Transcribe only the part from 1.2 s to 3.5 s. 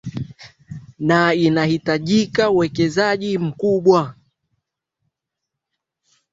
inahitajika uwekezaji